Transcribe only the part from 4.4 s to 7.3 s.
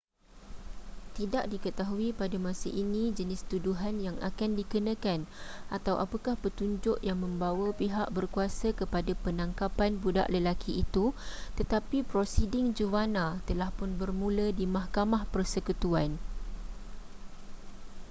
dikenakan atau apakah petunjuk yang